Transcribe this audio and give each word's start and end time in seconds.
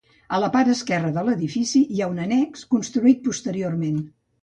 A 0.37 0.37
la 0.43 0.47
part 0.55 0.71
esquerra 0.73 1.11
de 1.17 1.25
l'edifici 1.27 1.83
hi 1.83 2.01
ha 2.01 2.09
un 2.17 2.25
annex 2.27 2.67
construït 2.75 3.25
posteriorment. 3.31 4.07